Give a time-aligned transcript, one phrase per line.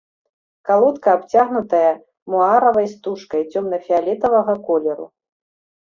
[0.67, 1.91] Калодка абцягнутая
[2.35, 5.05] муаравай стужкай цёмна-фіялетавага колеру.